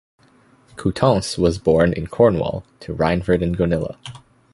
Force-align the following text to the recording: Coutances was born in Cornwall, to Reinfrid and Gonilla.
Coutances 0.77 1.37
was 1.37 1.59
born 1.59 1.93
in 1.93 2.07
Cornwall, 2.07 2.65
to 2.79 2.91
Reinfrid 2.91 3.43
and 3.43 3.55
Gonilla. 3.55 3.97